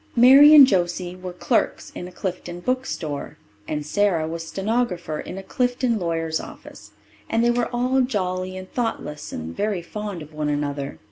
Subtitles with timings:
[0.15, 5.43] Mary and Josie were clerks in a Clifton bookstore, and Sara was stenographer in a
[5.43, 6.89] Clifton lawyer's office.
[7.29, 10.97] And they were all jolly and thoughtless and very fond of one another.